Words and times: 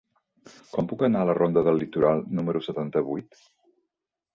Com 0.77 0.87
puc 0.93 1.03
anar 1.09 1.21
a 1.25 1.29
la 1.31 1.37
ronda 1.41 1.65
del 1.69 1.79
Litoral 1.85 2.27
número 2.41 2.67
setanta-vuit? 2.73 3.43